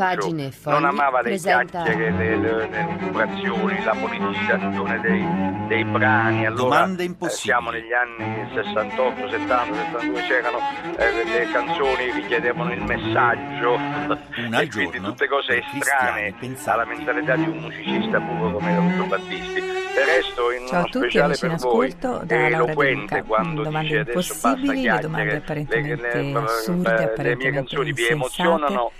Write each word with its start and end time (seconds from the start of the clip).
pagine 0.00 0.50
fogli 0.50 0.72
non 0.72 0.84
amava 0.86 1.20
presenta... 1.20 1.82
le 1.82 1.84
chiacchiere, 1.84 2.36
le, 2.36 2.68
le, 2.68 3.84
la 3.84 3.94
politicizzazione 3.94 5.00
dei, 5.00 5.66
dei 5.68 5.84
brani. 5.84 6.46
Allora, 6.46 6.62
Domande 6.62 7.02
eh, 7.02 7.06
impossibili. 7.06 7.42
siamo 7.42 7.70
negli 7.70 7.92
anni 7.92 8.48
68, 8.54 9.28
70, 9.28 9.74
72, 9.92 10.22
c'erano 10.22 10.58
eh, 10.96 11.24
le 11.24 11.50
canzoni 11.52 12.12
richiedevano 12.12 12.72
il 12.72 12.82
messaggio 12.82 13.74
Una 13.74 14.60
e 14.60 14.68
quindi 14.68 15.00
tutte 15.00 15.28
cose 15.28 15.62
estranee 15.74 16.34
alla 16.64 16.84
mentalità 16.84 17.36
di 17.36 17.48
un 17.48 17.58
musicista 17.58 18.20
puro 18.20 18.52
come 18.52 18.70
era 18.70 18.80
Lucio 18.80 19.04
Battisti. 19.04 19.89
Per 19.92 20.04
resto 20.06 20.50
in 20.52 20.66
Ciao 20.66 20.82
a 20.82 20.84
tutti, 20.84 21.18
amici 21.18 21.46
in 21.46 21.52
ascolto, 21.52 22.22
da 22.24 22.36
Laura 22.36 22.48
De 22.48 22.54
eloquente 22.54 23.14
Luca. 23.16 23.22
quando 23.24 23.62
Domande 23.62 23.96
impossibili, 23.98 24.82
le 24.82 24.98
domande 25.00 25.36
apparentemente 25.36 25.96
le- 26.18 26.22
le- 26.22 26.38
assurde, 26.38 27.04
apparentemente 27.04 27.74
insensate, 27.74 28.72
no? 28.72 28.92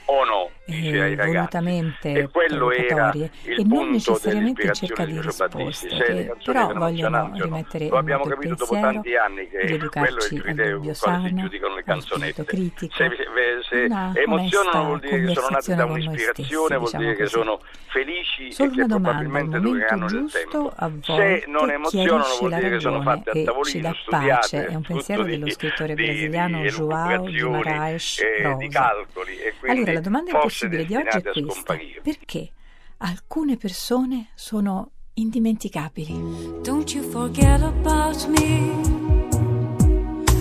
Ai 0.67 1.13
eh, 1.13 1.17
volutamente 1.17 2.13
E 2.13 2.29
provocatorie 2.29 3.31
e 3.45 3.65
non 3.65 3.91
necessariamente 3.91 4.73
cerca 4.73 5.05
di 5.05 5.21
risposte, 5.21 5.89
che 5.89 6.33
però 6.45 6.73
vogliono 6.73 7.31
rimettere 7.35 7.85
in 7.87 7.95
abbiamo 7.95 8.25
moto 8.25 8.31
il 8.31 8.35
capito 8.37 8.55
dopo 8.55 8.71
pensiero, 8.73 8.93
tanti 8.95 9.17
anni 9.17 9.49
che 9.49 9.51
quello 9.51 9.65
è 9.65 9.67
rieducarci 9.67 10.35
il 10.35 10.43
al 10.47 10.71
dubbio 10.71 10.95
sano, 10.95 11.23
canzonette. 11.85 12.43
spirito 12.43 12.45
critico, 12.45 12.95
Se, 12.95 13.11
se 13.69 13.85
una 13.85 14.13
emozionano 14.15 14.85
vuol 14.85 15.01
dire 15.01 15.21
che 15.25 15.35
sono 15.35 15.47
nati 15.51 15.75
da 15.75 15.85
un'ispirazione, 15.85 16.77
vuol 16.77 16.89
stessi, 16.89 17.03
dire 17.03 17.17
che 17.17 17.25
diciamo 17.25 17.43
sono 17.45 17.61
felici 17.89 18.53
Solo 18.53 18.71
e 18.71 18.75
che 18.77 18.85
probabilmente 18.87 19.57
al 19.57 19.63
dureranno 19.63 20.07
nel 20.07 20.21
giusto, 20.21 20.39
tempo. 20.39 20.73
A 20.83 20.91
Se 21.03 21.13
volte 21.13 21.45
non 21.47 21.71
emozionano 21.71 22.23
chiarisce 22.23 22.39
vuol 22.39 22.51
la 22.51 22.57
dire 22.59 22.71
che 22.71 22.81
sono 22.81 22.97
ragione 23.03 23.17
fatte 23.17 23.31
a 23.31 23.33
e 23.33 23.39
ci 23.39 23.45
tavolino, 23.45 23.81
dà 23.89 23.95
studiate, 24.01 24.31
pace. 24.31 24.67
È 24.67 24.75
un 24.75 24.83
pensiero 24.83 25.23
di- 25.25 25.31
dello 25.31 25.51
scrittore 25.51 25.95
di- 25.95 26.05
brasiliano 26.05 26.61
di 26.63 26.69
João 26.69 27.11
elucubrazioni 27.11 27.41
Guimarães 27.41 28.19
e 28.19 28.25
di 28.37 28.65
Rosa. 28.65 28.69
calcoli 28.69 29.33
e 29.39 29.55
Allora, 29.71 29.93
la 29.93 30.01
domanda 30.01 30.31
impossibile 30.33 30.85
di 30.87 30.97
oggi 30.97 31.17
è 31.19 31.23
questa. 31.23 31.77
Perché 32.03 32.51
alcune 32.99 33.57
persone 33.57 34.29
sono 34.35 34.91
indimenticabili? 35.15 36.61
Don't 36.63 36.93
you 36.95 37.03
forget 37.11 37.61
about 37.63 38.27
me. 38.29 39.19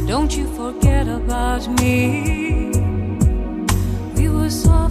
Don't 0.05 0.33
you 0.35 0.47
forget 0.55 1.07
about 1.07 1.67
me. 1.81 2.69
We 4.15 4.27
were 4.29 4.49
soft 4.49 4.88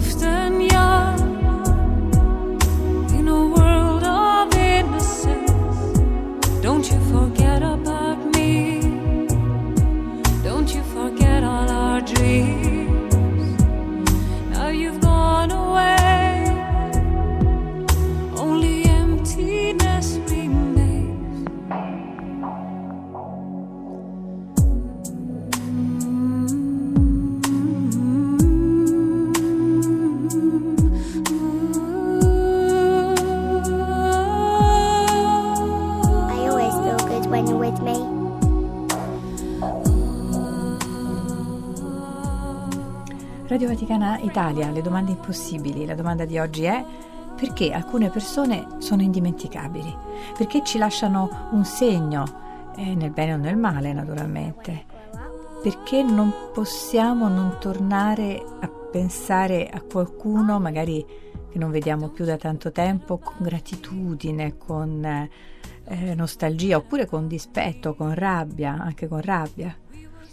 Vaticana 44.09 44.19
Italia, 44.19 44.71
le 44.71 44.81
domande 44.81 45.11
impossibili. 45.11 45.85
La 45.85 45.93
domanda 45.93 46.25
di 46.25 46.39
oggi 46.39 46.63
è 46.63 46.83
perché 47.35 47.71
alcune 47.71 48.09
persone 48.09 48.67
sono 48.79 49.03
indimenticabili? 49.03 49.95
Perché 50.35 50.63
ci 50.63 50.77
lasciano 50.79 51.49
un 51.51 51.63
segno, 51.63 52.71
eh, 52.75 52.95
nel 52.95 53.11
bene 53.11 53.35
o 53.35 53.37
nel 53.37 53.57
male 53.57 53.93
naturalmente? 53.93 54.85
Perché 55.61 56.01
non 56.01 56.33
possiamo 56.53 57.27
non 57.27 57.57
tornare 57.59 58.43
a 58.61 58.67
pensare 58.67 59.69
a 59.69 59.81
qualcuno 59.81 60.59
magari 60.59 61.05
che 61.51 61.59
non 61.59 61.69
vediamo 61.69 62.09
più 62.09 62.25
da 62.25 62.37
tanto 62.37 62.71
tempo 62.71 63.17
con 63.19 63.35
gratitudine, 63.39 64.57
con 64.57 65.03
eh, 65.83 66.15
nostalgia 66.15 66.77
oppure 66.77 67.05
con 67.05 67.27
dispetto, 67.27 67.93
con 67.93 68.13
rabbia, 68.15 68.75
anche 68.79 69.07
con 69.07 69.21
rabbia? 69.21 69.75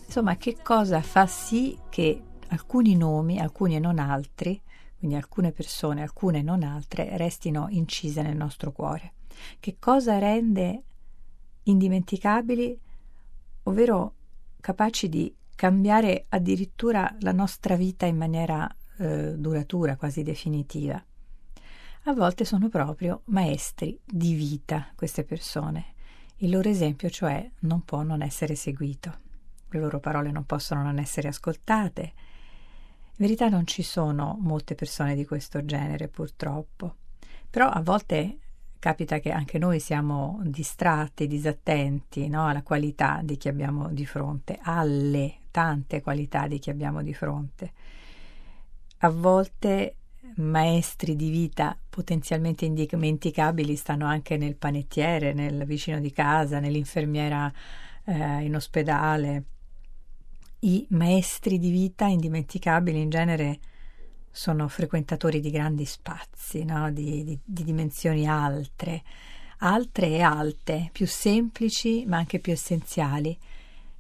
Insomma, 0.07 0.37
che 0.37 0.57
cosa 0.63 1.01
fa 1.03 1.27
sì 1.27 1.77
che 1.89 2.23
alcuni 2.49 2.97
nomi, 2.97 3.39
alcuni 3.39 3.77
e 3.77 3.79
non 3.79 3.99
altri, 3.99 4.61
quindi 4.99 5.17
alcune 5.17 5.53
persone, 5.53 6.03
alcune 6.03 6.39
e 6.39 6.43
non 6.43 6.63
altre, 6.63 7.17
restino 7.17 7.67
incise 7.71 8.23
nel 8.23 8.37
nostro 8.37 8.73
cuore? 8.73 9.13
Che 9.61 9.77
cosa 9.79 10.19
rende 10.19 10.83
indimenticabili, 11.65 12.79
ovvero 13.65 14.15
capaci 14.61 15.09
di 15.09 15.35
cambiare 15.55 16.27
addirittura 16.29 17.15
la 17.21 17.33
nostra 17.33 17.77
vita 17.77 18.07
in 18.07 18.17
maniera 18.17 18.69
eh, 18.99 19.35
duratura, 19.37 19.97
quasi 19.97 20.23
definitiva? 20.23 21.03
A 22.09 22.13
volte 22.13 22.45
sono 22.45 22.69
proprio 22.69 23.23
maestri 23.27 23.99
di 24.05 24.35
vita 24.35 24.91
queste 24.95 25.25
persone. 25.25 25.95
Il 26.37 26.51
loro 26.51 26.69
esempio, 26.69 27.11
cioè, 27.11 27.51
non 27.61 27.83
può 27.85 28.03
non 28.03 28.23
essere 28.23 28.55
seguito 28.55 29.25
le 29.77 29.81
loro 29.81 30.01
parole 30.01 30.31
non 30.31 30.45
possono 30.45 30.83
non 30.83 30.99
essere 30.99 31.29
ascoltate. 31.29 32.13
In 33.19 33.25
verità 33.25 33.49
non 33.49 33.67
ci 33.67 33.83
sono 33.83 34.37
molte 34.41 34.75
persone 34.75 35.15
di 35.15 35.25
questo 35.25 35.65
genere, 35.65 36.09
purtroppo. 36.09 36.97
Però 37.49 37.67
a 37.67 37.81
volte 37.81 38.39
capita 38.79 39.19
che 39.21 39.31
anche 39.31 39.59
noi 39.59 39.81
siamo 39.81 40.41
distratti, 40.45 41.27
disattenti 41.27 42.29
no? 42.29 42.47
alla 42.47 42.63
qualità 42.63 43.21
di 43.23 43.39
chi 43.39 43.49
abbiamo 43.49 43.89
di 43.89 44.05
fronte, 44.05 44.59
alle 44.61 45.37
tante 45.51 46.03
qualità 46.03 46.47
di 46.47 46.59
chi 46.59 46.69
abbiamo 46.69 47.03
di 47.03 47.15
fronte. 47.15 47.73
A 48.99 49.09
volte 49.09 49.97
maestri 50.37 51.17
di 51.17 51.31
vita 51.31 51.77
potenzialmente 51.89 52.67
indimenticabili 52.67 53.77
stanno 53.77 54.07
anche 54.07 54.37
nel 54.37 54.57
panettiere, 54.57 55.33
nel 55.33 55.65
vicino 55.65 56.01
di 56.01 56.13
casa, 56.13 56.61
nell'infermiera 56.61 57.51
eh, 58.05 58.43
in 58.43 58.55
ospedale. 58.55 59.45
I 60.61 60.87
maestri 60.91 61.59
di 61.59 61.71
vita 61.71 62.07
indimenticabili 62.07 63.01
in 63.01 63.11
genere 63.11 63.59
sono 64.31 64.69
frequentatori 64.69 65.41
di 65.41 65.51
grandi 65.51 65.85
spazi, 65.85 66.65
no? 66.65 66.91
di, 66.91 67.25
di, 67.25 67.39
di 67.45 67.65
dimensioni 67.65 68.27
altre, 68.27 69.03
altre 69.59 70.09
e 70.09 70.21
alte, 70.23 70.91
più 70.93 71.07
semplici 71.07 72.05
ma 72.07 72.19
anche 72.19 72.39
più 72.39 72.53
essenziali 72.53 73.37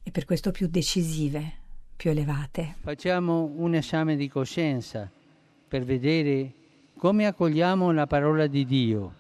e 0.03 0.11
per 0.11 0.25
questo 0.25 0.51
più 0.51 0.67
decisive, 0.69 1.53
più 1.97 2.11
elevate. 2.11 2.77
Facciamo 2.81 3.51
un 3.57 3.75
esame 3.75 4.17
di 4.17 4.29
coscienza 4.29 5.11
per 5.69 5.85
vedere 5.85 6.53
come 6.97 7.27
accogliamo 7.27 7.93
la 7.93 8.07
parola 8.07 8.47
di 8.47 8.65
Dio. 8.65 9.15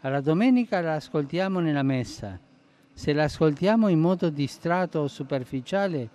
Alla 0.00 0.20
domenica 0.20 0.80
la 0.80 0.94
ascoltiamo 0.94 1.60
nella 1.60 1.82
messa. 1.82 2.38
Se 2.98 3.12
la 3.12 3.22
ascoltiamo 3.22 3.86
in 3.86 4.00
modo 4.00 4.28
distratto 4.28 4.98
o 4.98 5.06
superficiale, 5.06 6.08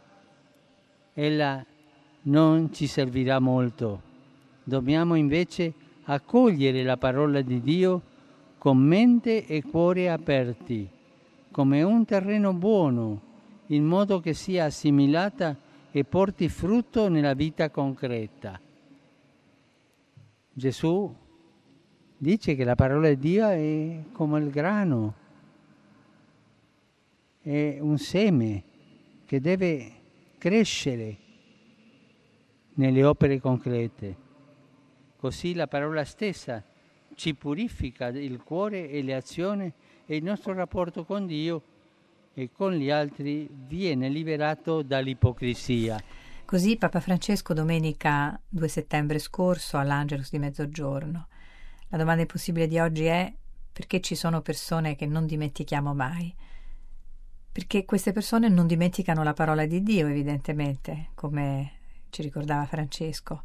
ella 1.14 1.66
non 2.24 2.74
ci 2.74 2.88
servirà 2.88 3.40
molto. 3.40 4.02
Dobbiamo 4.62 5.16
invece 5.16 5.74
accogliere 6.04 6.84
la 6.84 6.98
parola 6.98 7.40
di 7.40 7.62
Dio 7.62 8.02
con 8.58 8.80
mente 8.80 9.46
e 9.46 9.64
cuore 9.64 10.12
aperti, 10.12 10.86
come 11.52 11.84
un 11.84 12.04
terreno 12.04 12.52
buono, 12.52 13.22
in 13.68 13.86
modo 13.86 14.20
che 14.20 14.34
sia 14.34 14.66
assimilata 14.66 15.56
e 15.90 16.04
porti 16.04 16.50
frutto 16.50 17.08
nella 17.08 17.34
vita 17.34 17.70
concreta. 17.70 18.60
Gesù 20.52 21.16
dice 22.18 22.56
che 22.56 22.64
la 22.66 22.76
parola 22.76 23.08
di 23.08 23.18
Dio 23.20 23.47
è 23.47 24.03
come 24.12 24.40
il 24.41 24.50
grano, 24.50 25.22
è 27.43 27.78
un 27.81 27.97
seme 27.97 28.63
che 29.25 29.41
deve 29.41 29.91
crescere 30.37 31.17
nelle 32.75 33.03
opere 33.03 33.40
concrete. 33.41 34.16
Così 35.17 35.53
la 35.53 35.67
parola 35.67 36.05
stessa 36.05 36.63
ci 37.16 37.35
purifica 37.35 38.07
il 38.07 38.41
cuore 38.41 38.90
e 38.90 39.01
le 39.01 39.13
azioni 39.13 39.72
e 40.05 40.16
il 40.16 40.23
nostro 40.23 40.53
rapporto 40.53 41.03
con 41.03 41.25
Dio 41.25 41.63
e 42.34 42.49
con 42.49 42.73
gli 42.73 42.90
altri 42.90 43.49
viene 43.51 44.07
liberato 44.07 44.81
dall'ipocrisia. 44.81 46.01
Così 46.45 46.78
Papa 46.78 47.01
Francesco 47.01 47.53
domenica 47.53 48.40
2 48.47 48.67
settembre 48.69 49.19
scorso 49.19 49.78
all'Angelus 49.78 50.31
di 50.31 50.40
mezzogiorno. 50.40 51.28
La 51.90 51.97
domanda 51.97 52.22
impossibile 52.22 52.67
di 52.67 52.79
oggi 52.79 53.03
è 53.03 53.34
perché 53.72 53.99
ci 53.99 54.16
sono 54.16 54.41
persone 54.41 54.95
che 54.95 55.05
non 55.05 55.25
dimentichiamo 55.25 55.93
mai? 55.93 56.34
Perché 57.53 57.85
queste 57.85 58.11
persone 58.11 58.50
non 58.50 58.67
dimenticano 58.67 59.23
la 59.23 59.34
parola 59.34 59.66
di 59.66 59.84
Dio, 59.84 60.08
evidentemente, 60.08 61.11
come 61.14 61.72
ci 62.09 62.23
ricordava 62.23 62.66
Francesco. 62.66 63.44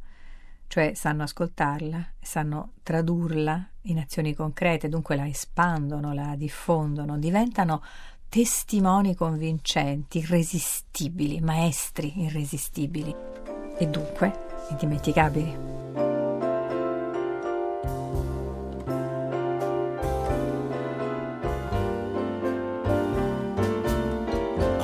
cioè 0.69 0.93
sanno 0.95 1.23
ascoltarla, 1.23 2.07
sanno 2.21 2.73
tradurla 2.83 3.69
in 3.83 3.99
azioni 3.99 4.35
concrete, 4.35 4.89
dunque 4.89 5.17
la 5.17 5.27
espandono, 5.27 6.13
la 6.13 6.37
diffondono, 6.37 7.19
diventano 7.19 7.83
testimoni 8.29 9.15
convincenti, 9.15 10.19
irresistibili, 10.19 11.41
maestri 11.41 12.23
irresistibili 12.23 13.15
e 13.79 13.87
dunque 13.87 14.67
indimenticabili. 14.71 16.18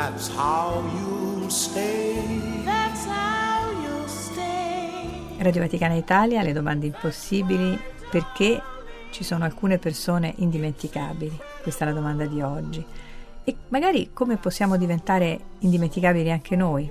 That's 0.00 0.30
how 0.34 0.82
you'll 0.94 1.50
stay. 1.50 2.62
that's 2.64 3.04
how 3.04 3.70
you'll 3.82 4.08
stay. 4.08 5.36
Radio 5.36 5.60
Vaticana 5.60 5.92
Italia, 5.92 6.42
le 6.42 6.54
domande 6.54 6.86
impossibili, 6.86 7.78
perché 8.10 8.62
ci 9.10 9.22
sono 9.22 9.44
alcune 9.44 9.76
persone 9.76 10.32
indimenticabili? 10.38 11.38
Questa 11.60 11.84
è 11.84 11.88
la 11.88 11.92
domanda 11.92 12.24
di 12.24 12.40
oggi. 12.40 12.82
E 13.44 13.56
magari 13.68 14.08
come 14.14 14.38
possiamo 14.38 14.78
diventare 14.78 15.38
indimenticabili 15.58 16.30
anche 16.30 16.56
noi? 16.56 16.90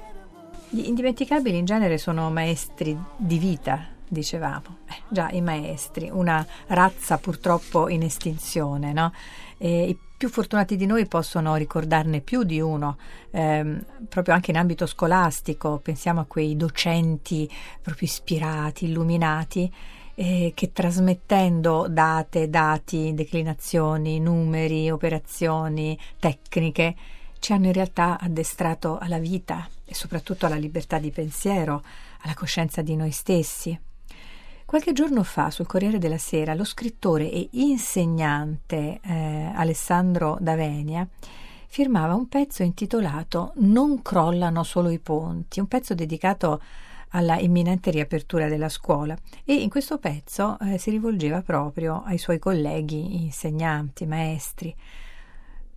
Gli 0.69 0.85
indimenticabili 0.85 1.57
in 1.57 1.65
genere 1.65 1.97
sono 1.97 2.29
maestri 2.29 2.95
di 3.17 3.39
vita, 3.39 3.87
dicevamo. 4.07 4.77
Eh, 4.87 5.01
già, 5.07 5.29
i 5.31 5.41
maestri, 5.41 6.11
una 6.13 6.45
razza 6.67 7.17
purtroppo 7.17 7.89
in 7.89 8.03
estinzione, 8.03 8.93
no? 8.93 9.11
E 9.57 9.97
più 10.19 10.27
fortunati 10.27 10.75
di 10.75 10.85
noi 10.85 11.07
possono 11.07 11.55
ricordarne 11.55 12.19
più 12.19 12.43
di 12.43 12.59
uno, 12.59 12.97
ehm, 13.31 13.85
proprio 14.09 14.33
anche 14.33 14.51
in 14.51 14.57
ambito 14.57 14.85
scolastico. 14.85 15.79
Pensiamo 15.81 16.19
a 16.19 16.25
quei 16.25 16.57
docenti 16.57 17.49
proprio 17.81 18.05
ispirati, 18.05 18.83
illuminati, 18.83 19.73
eh, 20.15 20.51
che 20.53 20.73
trasmettendo 20.73 21.87
date, 21.89 22.49
dati, 22.49 23.13
declinazioni, 23.13 24.19
numeri, 24.19 24.91
operazioni, 24.91 25.97
tecniche, 26.19 26.95
ci 27.39 27.53
hanno 27.53 27.67
in 27.67 27.73
realtà 27.73 28.19
addestrato 28.19 28.97
alla 28.97 29.19
vita 29.19 29.69
e 29.85 29.95
soprattutto 29.95 30.47
alla 30.47 30.57
libertà 30.57 30.99
di 30.99 31.11
pensiero, 31.11 31.81
alla 32.23 32.33
coscienza 32.33 32.81
di 32.81 32.97
noi 32.97 33.11
stessi. 33.11 33.79
Qualche 34.69 34.93
giorno 34.93 35.23
fa 35.23 35.49
sul 35.49 35.65
Corriere 35.65 35.97
della 35.97 36.19
Sera 36.19 36.53
lo 36.53 36.63
scrittore 36.63 37.31
e 37.31 37.49
insegnante 37.53 38.99
eh, 39.01 39.51
Alessandro 39.55 40.37
Davenia 40.39 41.07
firmava 41.65 42.13
un 42.13 42.27
pezzo 42.27 42.61
intitolato 42.61 43.53
Non 43.55 44.03
crollano 44.03 44.61
solo 44.61 44.91
i 44.91 44.99
ponti, 44.99 45.59
un 45.59 45.65
pezzo 45.65 45.95
dedicato 45.95 46.61
alla 47.09 47.39
imminente 47.39 47.89
riapertura 47.89 48.47
della 48.47 48.69
scuola. 48.69 49.17
E 49.43 49.55
in 49.55 49.71
questo 49.71 49.97
pezzo 49.97 50.59
eh, 50.59 50.77
si 50.77 50.91
rivolgeva 50.91 51.41
proprio 51.41 52.03
ai 52.05 52.19
suoi 52.19 52.37
colleghi 52.37 53.23
insegnanti, 53.23 54.05
maestri. 54.05 54.75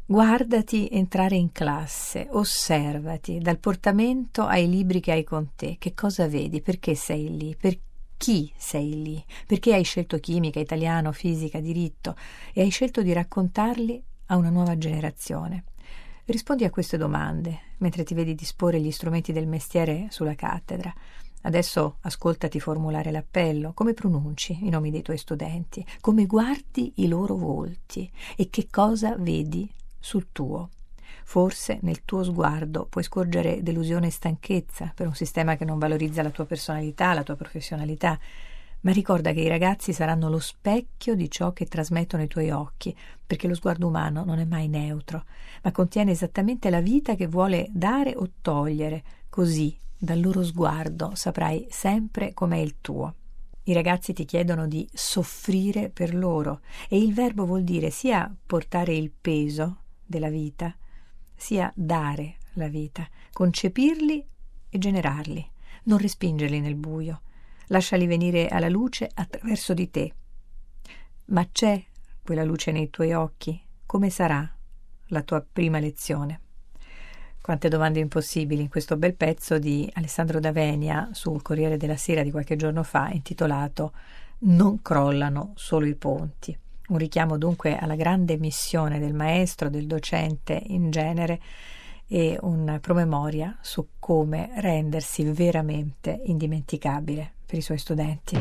Guardati 0.04 0.90
entrare 0.92 1.36
in 1.36 1.50
classe, 1.50 2.28
osservati 2.30 3.38
dal 3.38 3.56
portamento 3.56 4.44
ai 4.44 4.68
libri 4.68 5.00
che 5.00 5.12
hai 5.12 5.24
con 5.24 5.52
te, 5.56 5.76
che 5.78 5.94
cosa 5.94 6.28
vedi, 6.28 6.60
perché 6.60 6.94
sei 6.94 7.34
lì, 7.34 7.56
per 7.58 7.78
chi 8.22 8.52
sei 8.56 9.02
lì, 9.02 9.24
perché 9.48 9.74
hai 9.74 9.82
scelto 9.82 10.18
chimica, 10.18 10.60
italiano, 10.60 11.10
fisica, 11.10 11.58
diritto 11.58 12.14
e 12.52 12.60
hai 12.60 12.70
scelto 12.70 13.02
di 13.02 13.12
raccontarli 13.12 14.00
a 14.26 14.36
una 14.36 14.48
nuova 14.48 14.78
generazione. 14.78 15.64
Rispondi 16.26 16.62
a 16.62 16.70
queste 16.70 16.96
domande 16.96 17.72
mentre 17.78 18.04
ti 18.04 18.14
vedi 18.14 18.36
disporre 18.36 18.80
gli 18.80 18.92
strumenti 18.92 19.32
del 19.32 19.48
mestiere 19.48 20.06
sulla 20.10 20.36
cattedra. 20.36 20.94
Adesso 21.40 21.96
ascoltati 22.02 22.60
formulare 22.60 23.10
l'appello, 23.10 23.72
come 23.72 23.92
pronunci 23.92 24.56
i 24.66 24.68
nomi 24.68 24.92
dei 24.92 25.02
tuoi 25.02 25.18
studenti, 25.18 25.84
come 26.00 26.26
guardi 26.26 26.92
i 26.98 27.08
loro 27.08 27.34
volti 27.34 28.08
e 28.36 28.50
che 28.50 28.68
cosa 28.70 29.16
vedi 29.16 29.68
sul 29.98 30.28
tuo. 30.30 30.70
Forse 31.24 31.78
nel 31.82 32.04
tuo 32.04 32.22
sguardo 32.22 32.86
puoi 32.86 33.04
scorgere 33.04 33.62
delusione 33.62 34.08
e 34.08 34.10
stanchezza 34.10 34.92
per 34.94 35.06
un 35.06 35.14
sistema 35.14 35.56
che 35.56 35.64
non 35.64 35.78
valorizza 35.78 36.22
la 36.22 36.30
tua 36.30 36.44
personalità, 36.44 37.14
la 37.14 37.22
tua 37.22 37.36
professionalità, 37.36 38.18
ma 38.82 38.92
ricorda 38.92 39.32
che 39.32 39.40
i 39.40 39.48
ragazzi 39.48 39.92
saranno 39.92 40.28
lo 40.28 40.40
specchio 40.40 41.14
di 41.14 41.30
ciò 41.30 41.52
che 41.52 41.66
trasmettono 41.66 42.22
i 42.22 42.28
tuoi 42.28 42.50
occhi, 42.50 42.96
perché 43.24 43.46
lo 43.46 43.54
sguardo 43.54 43.86
umano 43.86 44.24
non 44.24 44.38
è 44.38 44.44
mai 44.44 44.68
neutro, 44.68 45.24
ma 45.62 45.70
contiene 45.70 46.10
esattamente 46.10 46.68
la 46.68 46.80
vita 46.80 47.14
che 47.14 47.28
vuole 47.28 47.68
dare 47.70 48.14
o 48.16 48.28
togliere, 48.40 49.02
così 49.28 49.78
dal 49.96 50.20
loro 50.20 50.42
sguardo 50.42 51.12
saprai 51.14 51.66
sempre 51.70 52.34
com'è 52.34 52.58
il 52.58 52.80
tuo. 52.80 53.14
I 53.64 53.72
ragazzi 53.72 54.12
ti 54.12 54.24
chiedono 54.24 54.66
di 54.66 54.88
soffrire 54.92 55.88
per 55.88 56.12
loro 56.12 56.62
e 56.88 56.98
il 56.98 57.14
verbo 57.14 57.46
vuol 57.46 57.62
dire 57.62 57.90
sia 57.90 58.34
portare 58.44 58.92
il 58.96 59.12
peso 59.12 59.82
della 60.04 60.28
vita, 60.28 60.76
sia 61.42 61.72
dare 61.74 62.36
la 62.52 62.68
vita, 62.68 63.04
concepirli 63.32 64.24
e 64.68 64.78
generarli, 64.78 65.44
non 65.84 65.98
respingerli 65.98 66.60
nel 66.60 66.76
buio, 66.76 67.22
lasciali 67.66 68.06
venire 68.06 68.46
alla 68.46 68.68
luce 68.68 69.10
attraverso 69.12 69.74
di 69.74 69.90
te. 69.90 70.14
Ma 71.26 71.48
c'è 71.50 71.82
quella 72.22 72.44
luce 72.44 72.70
nei 72.70 72.90
tuoi 72.90 73.12
occhi? 73.12 73.60
Come 73.84 74.08
sarà 74.08 74.48
la 75.06 75.22
tua 75.22 75.40
prima 75.40 75.80
lezione? 75.80 76.40
Quante 77.40 77.68
domande 77.68 77.98
impossibili 77.98 78.62
in 78.62 78.68
questo 78.68 78.96
bel 78.96 79.16
pezzo 79.16 79.58
di 79.58 79.90
Alessandro 79.94 80.38
Davenia 80.38 81.08
sul 81.10 81.42
Corriere 81.42 81.76
della 81.76 81.96
Sera 81.96 82.22
di 82.22 82.30
qualche 82.30 82.54
giorno 82.54 82.84
fa, 82.84 83.10
intitolato 83.10 83.92
Non 84.44 84.80
crollano 84.80 85.54
solo 85.56 85.86
i 85.86 85.96
ponti. 85.96 86.56
Un 86.92 86.98
richiamo 86.98 87.38
dunque 87.38 87.78
alla 87.78 87.94
grande 87.94 88.36
missione 88.36 88.98
del 88.98 89.14
maestro, 89.14 89.70
del 89.70 89.86
docente 89.86 90.62
in 90.66 90.90
genere 90.90 91.40
e 92.06 92.36
un 92.42 92.76
promemoria 92.82 93.56
su 93.62 93.92
come 93.98 94.50
rendersi 94.56 95.24
veramente 95.24 96.20
indimenticabile 96.26 97.32
per 97.46 97.56
i 97.56 97.62
suoi 97.62 97.78
studenti. 97.78 98.36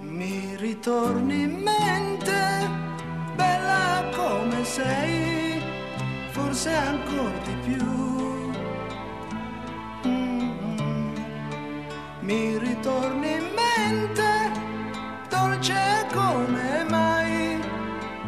Mi 0.00 0.56
ritorni 0.56 1.42
in 1.42 1.54
mente, 1.56 2.87
come 4.58 4.64
sei, 4.64 5.62
forse 6.30 6.72
ancora 6.72 7.38
di 7.44 7.54
più. 7.64 7.84
Mm. 10.06 11.14
Mi 12.20 12.58
ritorni 12.58 13.32
in 13.34 13.46
mente, 13.54 14.50
dolce 15.28 16.06
come 16.12 16.84
mai, 16.88 17.60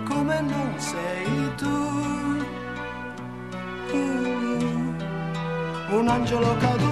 come 0.08 0.40
non 0.40 0.74
sei 0.78 1.54
tu. 1.56 1.88
Mm. 3.92 5.00
Un 5.90 6.08
angelo 6.08 6.56
caduto 6.58 6.89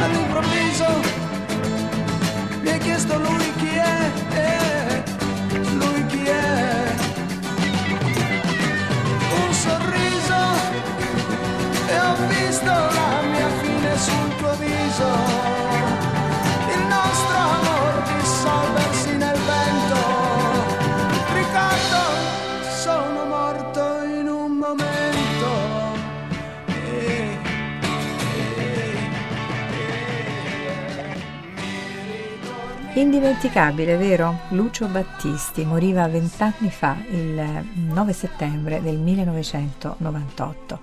All'improvviso 0.00 0.86
mi 2.62 2.70
hai 2.70 2.78
chiesto 2.78 3.18
lui 3.18 3.52
chi 3.56 3.74
è, 3.74 4.10
eh, 4.32 5.02
lui 5.72 6.06
chi 6.06 6.24
è. 6.24 6.94
Un 9.44 9.52
sorriso 9.52 10.40
e 11.88 11.98
ho 11.98 12.14
visto 12.28 12.70
la 12.70 13.22
mia 13.22 13.48
fine 13.60 13.98
sul 13.98 14.36
tuo 14.36 14.54
viso. 14.56 15.47
Indimenticabile, 32.98 33.96
vero? 33.96 34.40
Lucio 34.48 34.88
Battisti 34.88 35.64
moriva 35.64 36.08
vent'anni 36.08 36.68
fa, 36.68 36.96
il 37.08 37.64
9 37.74 38.12
settembre 38.12 38.82
del 38.82 38.98
1998. 38.98 40.80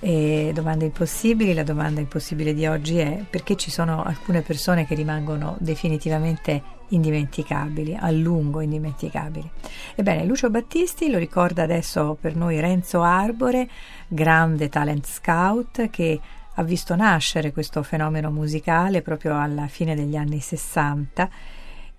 E 0.00 0.50
domande 0.52 0.86
impossibili, 0.86 1.54
la 1.54 1.62
domanda 1.62 2.00
impossibile 2.00 2.54
di 2.54 2.66
oggi 2.66 2.98
è 2.98 3.24
perché 3.30 3.54
ci 3.54 3.70
sono 3.70 4.02
alcune 4.02 4.40
persone 4.40 4.84
che 4.84 4.96
rimangono 4.96 5.54
definitivamente 5.60 6.60
indimenticabili, 6.88 7.96
a 8.00 8.10
lungo 8.10 8.60
indimenticabili. 8.60 9.48
Ebbene, 9.94 10.24
Lucio 10.24 10.50
Battisti 10.50 11.08
lo 11.08 11.18
ricorda 11.18 11.62
adesso 11.62 12.18
per 12.20 12.34
noi 12.34 12.58
Renzo 12.58 13.00
Arbore, 13.00 13.68
grande 14.08 14.68
talent 14.68 15.06
scout 15.06 15.88
che 15.88 16.20
ha 16.54 16.62
visto 16.62 16.94
nascere 16.94 17.52
questo 17.52 17.82
fenomeno 17.82 18.30
musicale 18.30 19.02
proprio 19.02 19.40
alla 19.40 19.66
fine 19.66 19.94
degli 19.94 20.16
anni 20.16 20.38
60 20.38 21.28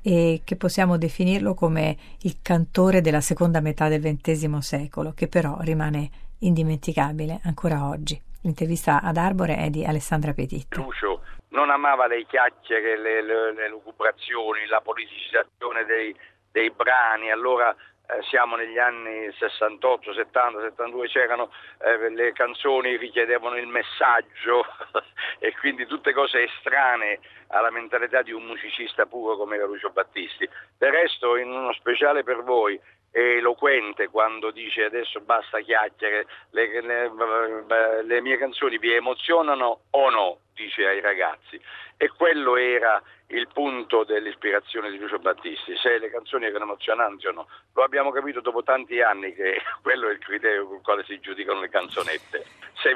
e 0.02 0.42
che 0.46 0.56
possiamo 0.56 0.98
definirlo 0.98 1.54
come 1.56 1.98
il 2.22 2.38
cantore 2.42 3.02
della 3.02 3.22
seconda 3.22 3.60
metà 3.60 3.88
del 3.88 4.02
XX 4.02 4.58
secolo, 4.58 5.14
che 5.14 5.28
però 5.28 5.58
rimane 5.62 6.10
indimenticabile 6.40 7.40
ancora 7.44 7.88
oggi. 7.88 8.22
L'intervista 8.42 9.02
ad 9.02 9.18
Arbore 9.18 9.58
è 9.58 9.70
di 9.70 9.84
Alessandra 9.84 10.34
Petit. 10.34 10.76
Lucio 10.76 11.22
non 11.50 11.72
amava 11.72 12.06
le 12.06 12.26
chiacchiere, 12.28 13.00
le, 13.00 13.24
le, 13.24 13.54
le 13.54 13.70
lucubrazioni, 13.70 14.68
la 14.68 14.82
politicizzazione 14.82 15.86
dei, 15.86 16.16
dei 16.52 16.70
brani, 16.70 17.32
allora 17.32 17.76
eh, 18.08 18.22
siamo 18.30 18.56
negli 18.56 18.78
anni 18.78 19.32
68, 19.32 20.14
70, 20.14 20.62
72, 20.62 21.08
c'erano 21.08 21.52
eh, 21.80 22.10
le 22.10 22.34
canzoni 22.34 22.98
richiedevano 22.98 23.58
il 23.58 23.68
messaggio 23.68 24.66
e 25.40 25.54
quindi 25.60 25.86
tutte 25.86 26.14
cose 26.14 26.44
estranee 26.44 27.20
alla 27.48 27.72
mentalità 27.72 28.22
di 28.22 28.32
un 28.32 28.44
musicista 28.44 29.06
puro 29.06 29.36
come 29.38 29.58
Lucio 29.58 29.90
Battisti. 29.90 30.48
Del 30.78 30.92
resto 30.92 31.36
in 31.38 31.50
uno 31.50 31.74
speciale 31.74 32.24
per 32.24 32.44
voi 32.44 32.80
è 33.12 33.20
eloquente 33.20 34.10
quando 34.10 34.52
dice 34.52 34.84
adesso 34.84 35.22
basta 35.22 35.60
chiacchiere, 35.62 36.28
le, 36.52 36.82
le, 36.82 38.04
le 38.04 38.22
mie 38.22 38.38
canzoni 38.38 38.78
vi 38.78 38.94
emozionano 38.94 39.80
o 39.92 40.10
no, 40.10 40.40
dice 40.76 40.88
ai 40.88 41.00
ragazzi. 41.00 41.60
E 41.98 42.10
quello 42.10 42.58
era 42.58 43.02
il 43.28 43.48
punto 43.52 44.04
dell'ispirazione 44.04 44.92
di 44.92 45.00
Lucio 45.00 45.18
Battisti, 45.18 45.76
se 45.78 45.98
le 45.98 46.12
canzoni 46.12 46.46
erano 46.46 46.66
emozionanti 46.66 47.26
o 47.28 47.32
no. 47.32 47.48
Lo 47.74 47.84
abbiamo 47.84 48.12
capito 48.12 48.42
dopo 48.42 48.64
tanti 48.64 49.02
anni 49.02 49.34
che 49.34 49.62
quello 49.82 50.10
è 50.10 50.12
il 50.12 50.20
criterio 50.20 50.68
con 50.68 50.76
il 50.78 50.84
quale 50.84 51.04
si 51.06 51.20
giudicano 51.20 51.62
le 51.62 51.70
canzonette. 51.70 52.46
Se, 52.74 52.94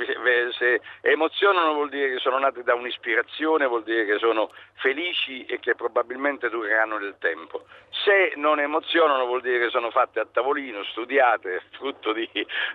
se 0.51 0.81
emozionano 1.01 1.73
vuol 1.73 1.89
dire 1.89 2.13
che 2.13 2.19
sono 2.19 2.37
nate 2.37 2.61
da 2.63 2.75
un'ispirazione, 2.75 3.65
vuol 3.65 3.83
dire 3.83 4.05
che 4.05 4.19
sono 4.19 4.51
felici 4.75 5.45
e 5.45 5.59
che 5.59 5.73
probabilmente 5.73 6.49
dureranno 6.49 6.99
nel 6.99 7.15
tempo. 7.19 7.65
Se 7.89 8.33
non 8.35 8.59
emozionano 8.59 9.25
vuol 9.25 9.41
dire 9.41 9.59
che 9.59 9.69
sono 9.69 9.89
fatte 9.89 10.19
a 10.19 10.27
tavolino, 10.31 10.83
studiate, 10.83 11.63
frutto 11.79 12.11
di, 12.11 12.29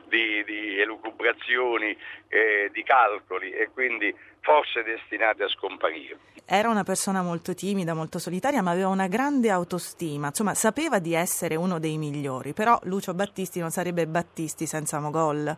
di, 0.06 0.42
di 0.44 0.80
elucubrazioni, 0.80 1.96
eh, 2.28 2.70
di 2.72 2.82
calcoli 2.82 3.52
e 3.52 3.70
quindi 3.70 4.12
forse 4.44 4.82
destinate 4.82 5.42
a 5.42 5.48
scomparire. 5.48 6.18
Era 6.46 6.68
una 6.68 6.84
persona 6.84 7.22
molto 7.22 7.54
timida, 7.54 7.94
molto 7.94 8.18
solitaria, 8.18 8.62
ma 8.62 8.70
aveva 8.70 8.88
una 8.88 9.08
grande 9.08 9.50
autostima, 9.50 10.28
insomma 10.28 10.54
sapeva 10.54 10.98
di 10.98 11.14
essere 11.14 11.56
uno 11.56 11.80
dei 11.80 11.96
migliori, 11.96 12.52
però 12.52 12.78
Lucio 12.84 13.14
Battisti 13.14 13.58
non 13.58 13.70
sarebbe 13.70 14.06
Battisti 14.06 14.66
senza 14.66 15.00
Mogol. 15.00 15.56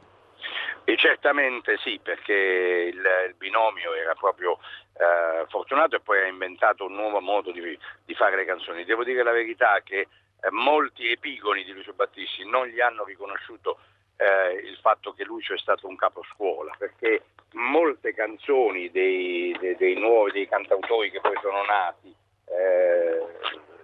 E 0.88 0.96
certamente 0.96 1.76
sì, 1.78 1.98
perché 2.00 2.32
il, 2.32 3.02
il 3.28 3.34
binomio 3.36 3.92
era 3.92 4.14
proprio 4.14 4.58
eh, 4.92 5.44
fortunato 5.48 5.96
e 5.96 6.00
poi 6.00 6.22
ha 6.22 6.26
inventato 6.26 6.86
un 6.86 6.94
nuovo 6.94 7.20
modo 7.20 7.50
di, 7.50 7.76
di, 8.04 8.14
fare 8.14 8.36
le 8.36 8.44
canzoni. 8.44 8.84
Devo 8.84 9.02
dire 9.02 9.24
la 9.24 9.32
verità 9.32 9.80
che 9.82 9.98
eh, 9.98 10.50
molti 10.50 11.10
epigoni 11.10 11.64
di 11.64 11.72
Lucio 11.72 11.92
Battisti 11.92 12.48
non 12.48 12.68
gli 12.68 12.80
hanno 12.80 13.02
riconosciuto 13.02 13.78
eh, 14.16 14.52
il 14.64 14.76
fatto 14.80 15.12
che 15.12 15.24
Lucio 15.24 15.54
è 15.54 15.58
stato 15.58 15.86
un 15.86 15.96
caposcuola, 15.96 16.74
perché 16.78 17.22
molte 17.52 18.14
canzoni 18.14 18.90
dei, 18.90 19.56
dei, 19.60 19.76
dei 19.76 19.94
nuovi, 19.96 20.32
dei 20.32 20.48
cantautori 20.48 21.10
che 21.10 21.20
poi 21.20 21.36
sono 21.40 21.62
nati, 21.64 22.14
eh, 22.48 23.26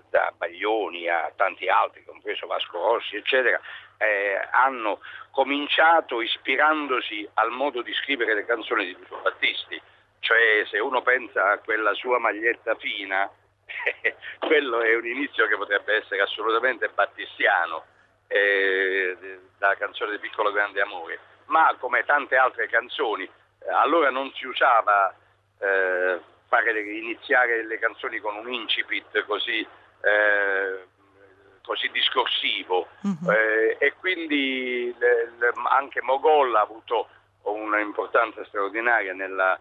da 0.09 0.33
Baglioni 0.37 1.09
a 1.09 1.33
tanti 1.35 1.69
altri, 1.69 2.05
compreso 2.05 2.47
Vasco 2.47 2.79
Rossi, 2.79 3.17
eccetera, 3.17 3.59
eh, 3.97 4.49
hanno 4.51 5.01
cominciato 5.31 6.21
ispirandosi 6.21 7.27
al 7.35 7.51
modo 7.51 7.83
di 7.83 7.93
scrivere 7.95 8.35
le 8.35 8.45
canzoni 8.45 8.87
di 8.87 8.93
Lucio 8.93 9.21
Battisti. 9.23 9.81
Cioè, 10.19 10.65
se 10.71 10.79
uno 10.79 11.03
pensa 11.03 11.53
a 11.53 11.59
quella 11.59 11.95
sua 11.95 12.19
maglietta 12.19 12.75
fina, 12.77 13.29
quello 14.39 14.81
è 14.83 14.95
un 14.95 15.07
inizio 15.07 15.47
che 15.47 15.57
potrebbe 15.57 15.97
essere 15.97 16.21
assolutamente 16.21 16.89
battistiano, 16.89 17.85
eh, 18.33 19.41
la 19.59 19.75
canzone 19.77 20.13
di 20.13 20.19
Piccolo 20.19 20.53
Grande 20.53 20.81
Amore. 20.81 21.19
Ma 21.47 21.75
come 21.79 22.05
tante 22.05 22.37
altre 22.37 22.69
canzoni, 22.69 23.25
eh, 23.25 23.71
allora 23.71 24.11
non 24.11 24.33
si 24.35 24.47
usava 24.47 25.15
eh, 25.59 26.21
fare, 26.49 26.81
iniziare 26.81 27.65
le 27.67 27.79
canzoni 27.79 28.19
con 28.19 28.37
un 28.37 28.53
incipit 28.53 29.25
così 29.25 29.61
eh, 29.61 30.87
così 31.63 31.89
discorsivo 31.93 32.89
eh, 33.31 33.77
e 33.79 33.95
quindi 33.95 34.93
le, 34.99 35.33
le, 35.39 35.53
anche 35.71 36.03
Mogol 36.03 36.55
ha 36.57 36.61
avuto 36.61 37.09
un'importanza 37.43 38.45
straordinaria 38.47 39.13
nella, 39.15 39.59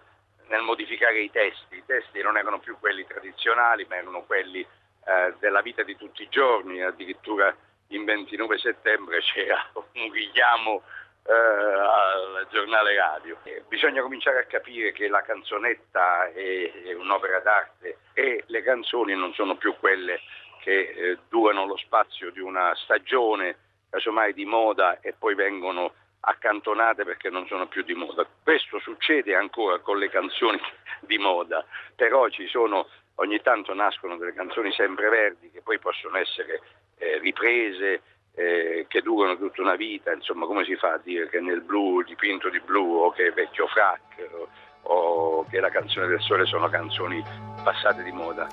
nel 0.47 0.61
modificare 0.61 1.19
i 1.19 1.31
testi. 1.31 1.77
I 1.77 1.83
testi 1.85 2.21
non 2.21 2.37
erano 2.37 2.59
più 2.59 2.77
quelli 2.79 3.05
tradizionali, 3.05 3.85
ma 3.87 3.97
erano 3.97 4.23
quelli 4.23 4.61
eh, 4.61 5.33
della 5.39 5.61
vita 5.61 5.83
di 5.83 5.95
tutti 5.95 6.23
i 6.23 6.29
giorni, 6.29 6.81
addirittura 6.81 7.55
in 7.91 8.05
29 8.05 8.57
settembre 8.57 9.21
c'era 9.33 9.69
un 9.73 10.11
richiamo 10.11 10.83
eh, 11.23 11.33
al 11.33 12.47
giornale 12.51 12.95
radio. 12.95 13.37
E 13.43 13.63
bisogna 13.67 14.01
cominciare 14.01 14.39
a 14.39 14.45
capire 14.45 14.91
che 14.91 15.07
la 15.07 15.21
canzonetta 15.21 16.31
è, 16.31 16.71
è 16.85 16.93
un'opera 16.93 17.39
d'arte 17.39 17.97
e 18.13 18.43
le 18.47 18.63
canzoni 18.63 19.15
non 19.15 19.33
sono 19.33 19.55
più 19.55 19.75
quelle 19.79 20.19
che 20.61 20.79
eh, 20.79 21.17
durano 21.29 21.65
lo 21.65 21.77
spazio 21.77 22.31
di 22.31 22.39
una 22.39 22.73
stagione, 22.75 23.57
casomai 23.89 24.33
di 24.33 24.45
moda, 24.45 24.99
e 25.01 25.13
poi 25.17 25.35
vengono 25.35 25.93
accantonate 26.21 27.03
perché 27.03 27.29
non 27.29 27.47
sono 27.47 27.67
più 27.67 27.83
di 27.83 27.95
moda. 27.95 28.25
Questo 28.43 28.79
succede 28.79 29.35
ancora 29.35 29.79
con 29.79 29.97
le 29.97 30.09
canzoni 30.09 30.59
di 31.01 31.17
moda, 31.17 31.65
però 31.95 32.29
ci 32.29 32.47
sono, 32.47 32.87
ogni 33.15 33.41
tanto 33.41 33.73
nascono 33.73 34.17
delle 34.17 34.33
canzoni 34.33 34.71
sempreverdi 34.71 35.49
che 35.51 35.61
poi 35.61 35.79
possono 35.79 36.17
essere 36.17 36.61
eh, 37.01 37.17
riprese, 37.19 38.01
eh, 38.35 38.85
che 38.87 39.01
durano 39.01 39.37
tutta 39.37 39.61
una 39.61 39.75
vita, 39.75 40.13
insomma 40.13 40.45
come 40.45 40.63
si 40.63 40.75
fa 40.75 40.93
a 40.93 41.01
dire 41.03 41.27
che 41.29 41.39
nel 41.39 41.61
blu, 41.61 42.03
dipinto 42.03 42.49
di 42.49 42.59
blu, 42.59 42.99
o 42.99 43.11
che 43.11 43.27
è 43.27 43.31
vecchio 43.33 43.67
frac, 43.67 44.01
o, 44.31 44.47
o 44.83 45.45
che 45.49 45.59
la 45.59 45.69
canzone 45.69 46.07
del 46.07 46.21
sole 46.21 46.45
sono 46.45 46.69
canzoni 46.69 47.23
passate 47.63 48.03
di 48.03 48.11
moda. 48.11 48.47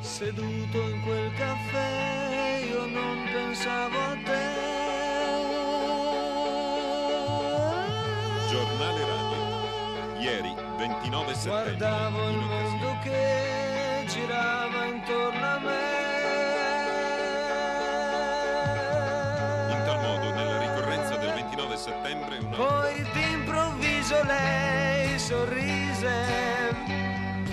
Seduto 0.00 0.78
in 0.78 1.02
quel 1.02 1.32
caffè 1.32 2.60
io 2.68 2.86
non 2.86 3.28
pensavo 3.32 3.98
a 3.98 4.16
te. 4.24 4.72
Giornale 8.50 9.00
Radio. 9.06 10.20
Ieri, 10.20 10.54
29 10.76 11.34
settembre. 11.34 11.76
Guardavo 11.76 12.28
il 12.28 12.36
mondo 12.36 12.98
che 13.02 14.04
girava 14.08 14.84
intorno 14.84 15.46
a 15.46 15.58
me. 15.60 15.93
Sorrise 25.24 26.12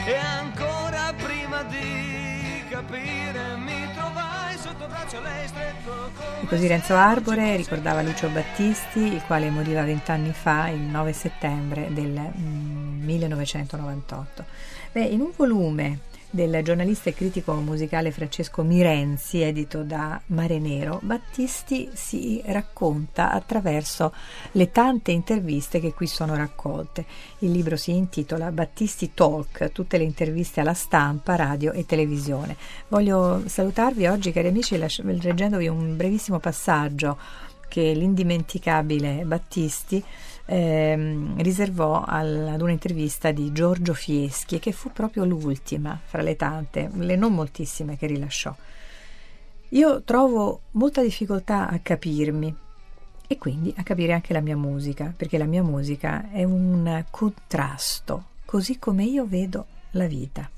e 0.05 0.15
ancora 0.15 1.13
prima 1.15 1.63
di 1.63 2.65
capire 2.69 3.55
mi 3.55 3.89
trovai 3.93 4.57
sotto 4.57 4.87
braccio 4.87 5.21
lei 5.21 5.47
stretto 5.47 6.11
come 6.13 6.41
E 6.41 6.47
così 6.47 6.67
Renzo 6.67 6.95
Arbore 6.95 7.55
ricordava 7.55 8.01
Lucio 8.01 8.27
Battisti, 8.27 8.99
il 8.99 9.23
quale 9.25 9.49
moriva 9.49 9.83
vent'anni 9.83 10.33
fa, 10.33 10.67
il 10.67 10.81
9 10.81 11.13
settembre 11.13 11.87
del 11.93 12.09
mm, 12.09 13.05
1998. 13.05 14.45
Beh, 14.91 15.03
in 15.03 15.21
un 15.21 15.31
volume 15.33 15.99
del 16.31 16.61
giornalista 16.63 17.09
e 17.09 17.13
critico 17.13 17.53
musicale 17.55 18.11
Francesco 18.11 18.63
Mirenzi, 18.63 19.41
edito 19.41 19.83
da 19.83 20.19
Mare 20.27 20.59
Nero, 20.59 20.99
Battisti 21.03 21.89
si 21.93 22.41
racconta 22.45 23.31
attraverso 23.31 24.13
le 24.53 24.71
tante 24.71 25.11
interviste 25.11 25.81
che 25.81 25.93
qui 25.93 26.07
sono 26.07 26.35
raccolte. 26.35 27.05
Il 27.39 27.51
libro 27.51 27.75
si 27.75 27.91
intitola 27.91 28.51
Battisti 28.51 29.13
Talk, 29.13 29.73
tutte 29.73 29.97
le 29.97 30.05
interviste 30.05 30.61
alla 30.61 30.73
stampa, 30.73 31.35
radio 31.35 31.73
e 31.73 31.85
televisione. 31.85 32.55
Voglio 32.87 33.43
salutarvi 33.45 34.07
oggi, 34.07 34.31
cari 34.31 34.47
amici, 34.47 34.77
leggendovi 34.77 35.67
un 35.67 35.97
brevissimo 35.97 36.39
passaggio 36.39 37.17
che 37.67 37.93
l'indimenticabile 37.93 39.23
Battisti 39.25 40.03
ehm, 40.51 41.41
riservò 41.41 42.03
al- 42.03 42.49
ad 42.49 42.61
un'intervista 42.61 43.31
di 43.31 43.53
Giorgio 43.53 43.93
Fieschi, 43.93 44.59
che 44.59 44.73
fu 44.73 44.91
proprio 44.91 45.23
l'ultima 45.23 45.97
fra 46.03 46.21
le 46.21 46.35
tante, 46.35 46.89
le 46.93 47.15
non 47.15 47.33
moltissime 47.33 47.97
che 47.97 48.07
rilasciò. 48.07 48.53
Io 49.69 50.01
trovo 50.03 50.63
molta 50.71 51.01
difficoltà 51.01 51.69
a 51.69 51.79
capirmi 51.79 52.53
e 53.25 53.37
quindi 53.37 53.73
a 53.77 53.83
capire 53.83 54.11
anche 54.11 54.33
la 54.33 54.41
mia 54.41 54.57
musica, 54.57 55.13
perché 55.15 55.37
la 55.37 55.45
mia 55.45 55.63
musica 55.63 56.29
è 56.31 56.43
un 56.43 57.05
contrasto, 57.09 58.25
così 58.43 58.77
come 58.77 59.05
io 59.05 59.25
vedo 59.25 59.65
la 59.91 60.07
vita. 60.07 60.49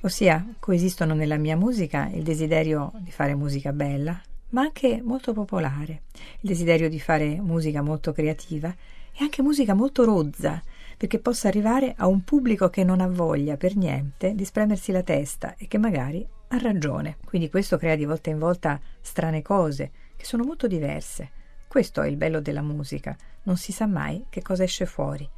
Ossia, 0.00 0.44
coesistono 0.58 1.14
nella 1.14 1.36
mia 1.36 1.56
musica 1.56 2.08
il 2.12 2.24
desiderio 2.24 2.92
di 2.98 3.12
fare 3.12 3.36
musica 3.36 3.72
bella, 3.72 4.20
ma 4.50 4.62
anche 4.62 5.02
molto 5.02 5.32
popolare, 5.32 6.02
il 6.40 6.48
desiderio 6.48 6.88
di 6.88 7.00
fare 7.00 7.40
musica 7.40 7.82
molto 7.82 8.12
creativa 8.12 8.68
e 8.68 9.22
anche 9.22 9.42
musica 9.42 9.74
molto 9.74 10.04
rozza, 10.04 10.62
perché 10.96 11.18
possa 11.18 11.48
arrivare 11.48 11.94
a 11.96 12.06
un 12.06 12.22
pubblico 12.22 12.70
che 12.70 12.84
non 12.84 13.00
ha 13.00 13.08
voglia 13.08 13.56
per 13.56 13.76
niente 13.76 14.34
di 14.34 14.44
spremersi 14.44 14.92
la 14.92 15.02
testa 15.02 15.54
e 15.56 15.68
che 15.68 15.78
magari 15.78 16.26
ha 16.48 16.58
ragione. 16.58 17.18
Quindi 17.24 17.50
questo 17.50 17.76
crea 17.76 17.96
di 17.96 18.04
volta 18.04 18.30
in 18.30 18.38
volta 18.38 18.80
strane 19.00 19.42
cose, 19.42 19.90
che 20.16 20.24
sono 20.24 20.44
molto 20.44 20.66
diverse. 20.66 21.30
Questo 21.68 22.00
è 22.00 22.08
il 22.08 22.16
bello 22.16 22.40
della 22.40 22.62
musica, 22.62 23.16
non 23.42 23.56
si 23.56 23.72
sa 23.72 23.86
mai 23.86 24.24
che 24.28 24.42
cosa 24.42 24.62
esce 24.62 24.86
fuori. 24.86 25.28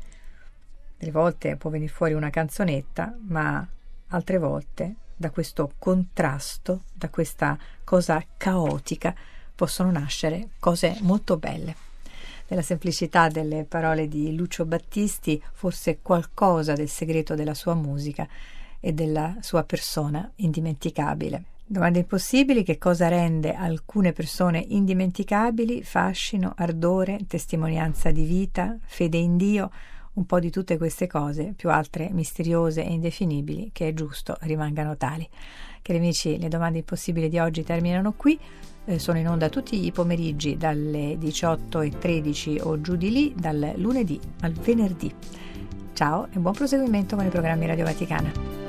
Delle 0.97 1.13
volte 1.13 1.57
può 1.57 1.71
venire 1.71 1.91
fuori 1.91 2.13
una 2.13 2.31
canzonetta, 2.31 3.17
ma 3.27 3.67
altre 4.09 4.39
volte 4.39 4.95
da 5.21 5.29
questo 5.29 5.73
contrasto, 5.79 6.85
da 6.95 7.11
questa 7.11 7.59
cosa 7.85 8.25
caotica, 8.39 9.15
possono 9.55 9.91
nascere 9.91 10.49
cose 10.59 10.97
molto 11.01 11.37
belle. 11.37 11.77
Nella 12.49 12.63
semplicità 12.63 13.29
delle 13.29 13.65
parole 13.65 14.09
di 14.09 14.35
Lucio 14.35 14.65
Battisti, 14.65 15.41
forse 15.53 15.99
qualcosa 16.01 16.73
del 16.73 16.89
segreto 16.89 17.35
della 17.35 17.53
sua 17.53 17.75
musica 17.75 18.27
e 18.81 18.95
della 18.95 19.37
sua 19.41 19.63
persona 19.65 20.29
indimenticabile. 20.37 21.45
Domande 21.67 21.99
impossibili, 21.99 22.63
che 22.63 22.79
cosa 22.79 23.09
rende 23.09 23.53
alcune 23.53 24.15
persone 24.15 24.65
indimenticabili? 24.69 25.83
Fascino, 25.83 26.55
ardore, 26.57 27.27
testimonianza 27.29 28.11
di 28.11 28.25
vita, 28.25 28.79
fede 28.87 29.19
in 29.19 29.37
Dio, 29.37 29.71
un 30.15 30.27
po' 30.27 30.41
di 30.41 30.51
tutte 30.51 30.77
queste 30.77 31.07
cose, 31.07 31.53
più 31.57 31.71
altre 31.71 32.11
misteriose 32.13 32.85
e 32.85 32.93
indefinibili, 32.93 33.71
che 33.73 33.89
è 33.89 33.95
giusto 33.95 34.37
rimangano 34.41 34.97
tali. 34.97 35.29
Cari 35.83 35.99
amici, 35.99 36.39
le 36.39 36.49
domande 36.49 36.79
impossibili 36.79 37.29
di 37.29 37.39
oggi 37.39 37.63
terminano 37.63 38.13
qui. 38.13 38.39
Eh, 38.87 38.99
sono 38.99 39.19
in 39.19 39.29
onda 39.29 39.49
tutti 39.49 39.85
i 39.85 39.93
pomeriggi 39.93 40.57
dalle 40.57 41.15
18.13 41.15 42.61
o 42.63 42.81
giù 42.81 42.97
di 42.97 43.11
lì, 43.11 43.35
dal 43.37 43.75
lunedì 43.77 44.21
al 44.41 44.53
venerdì. 44.53 45.13
Ciao 45.93 46.29
e 46.33 46.39
buon 46.39 46.55
proseguimento 46.55 47.17
con 47.17 47.27
i 47.27 47.31
programmi 47.31 47.67
Radio 47.67 47.85
Vaticana. 47.85 48.60